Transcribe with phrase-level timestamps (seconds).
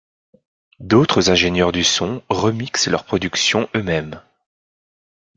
[0.79, 4.19] D'autres ingénieurs du son remixent leurs productions eux-mêmes.